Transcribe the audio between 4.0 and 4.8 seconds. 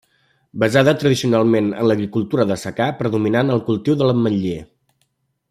de l'ametler.